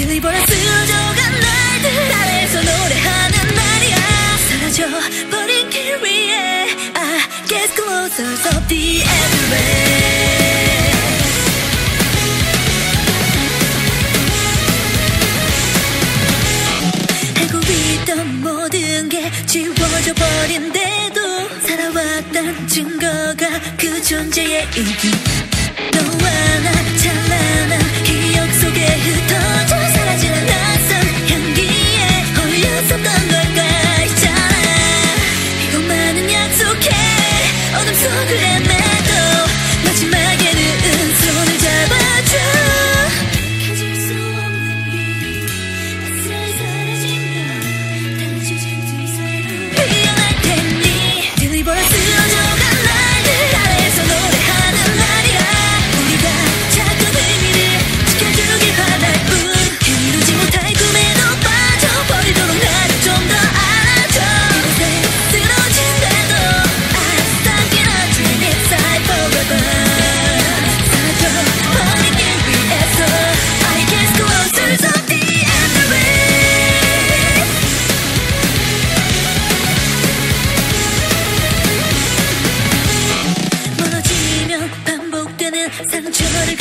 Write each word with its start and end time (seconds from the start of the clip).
글리보라 0.00 0.46
스쳐간 0.46 1.40
날들. 1.40 2.08
따라서 2.08 2.62
노래하는 2.62 3.54
날이야. 3.54 3.96
사라져버린 4.48 5.68
길 5.68 5.96
위에. 5.98 6.70
I 6.94 7.18
아, 7.18 7.28
get 7.46 7.74
closer 7.74 8.32
of 8.32 8.68
the 8.68 9.04
모든 18.42 19.08
게 19.08 19.30
지워져 19.44 20.14
버린데도 20.14 21.60
살아왔던 21.66 22.68
증거가 22.68 23.60
그 23.76 24.02
존재의 24.02 24.66
이기. 24.76 25.10
너와 25.92 26.59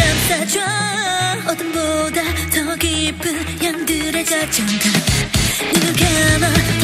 감싸줘 0.09 0.59
어둠보다 1.47 2.23
더 2.51 2.75
깊은 2.77 3.63
양들의 3.63 4.25
작전가 4.25 4.89
누구나 5.73 6.78